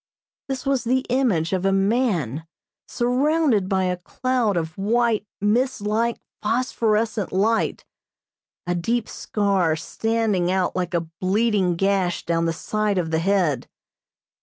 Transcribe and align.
This 0.47 0.65
was 0.65 0.83
the 0.83 1.05
image 1.09 1.53
of 1.53 1.63
a 1.63 1.71
man 1.71 2.47
surrounded 2.87 3.69
by 3.69 3.83
a 3.83 3.97
cloud 3.97 4.57
of 4.57 4.75
white, 4.75 5.27
mist 5.39 5.79
like 5.79 6.17
phosphorescent 6.41 7.31
light, 7.31 7.85
a 8.65 8.73
deep 8.73 9.07
scar 9.07 9.75
standing 9.75 10.49
out 10.51 10.75
like 10.75 10.95
a 10.95 11.01
bleeding 11.21 11.75
gash 11.75 12.25
down 12.25 12.45
the 12.45 12.51
side 12.53 12.97
of 12.97 13.11
the 13.11 13.19
head. 13.19 13.67